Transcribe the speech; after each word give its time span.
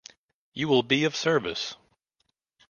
You 0.55 0.67
will 0.67 0.81
be 0.81 1.03
of 1.03 1.15
service. 1.15 1.75